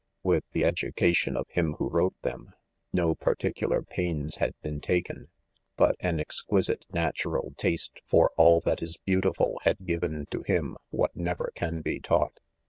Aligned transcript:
With 0.23 0.49
the 0.49 0.65
education 0.65 1.37
of 1.37 1.47
him 1.49 1.73
who 1.73 1.87
wrote 1.87 2.19
them, 2.23 2.55
no 2.91 3.13
particular 3.13 3.83
pains 3.83 4.37
had 4.37 4.59
been 4.63 4.81
taken,, 4.81 5.27
but 5.77 5.95
an 5.99 6.19
exquisite 6.19 6.85
natural 6.91 7.53
taste 7.55 7.99
for 8.03 8.31
all 8.35 8.61
that 8.61 8.81
is 8.81 8.97
beau 8.97 9.21
tiful, 9.21 9.59
had 9.61 9.85
given 9.85 10.25
to 10.31 10.41
him 10.41 10.75
what 10.89 11.15
never 11.15 11.51
can 11.53 11.81
be 11.81 11.97
104 11.99 11.99
■IDOMEN. 11.99 12.01
taught. 12.33 12.39